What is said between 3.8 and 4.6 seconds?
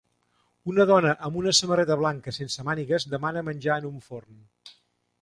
en un forn.